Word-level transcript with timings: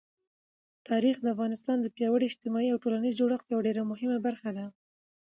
تاریخ 0.89 1.15
د 1.21 1.25
افغانستان 1.35 1.77
د 1.81 1.87
پیاوړي 1.95 2.25
اجتماعي 2.27 2.69
او 2.71 2.81
ټولنیز 2.83 3.13
جوړښت 3.21 3.45
یوه 3.47 3.65
ډېره 3.67 3.81
مهمه 3.91 4.17
برخه 4.27 4.49
ده. 4.57 4.65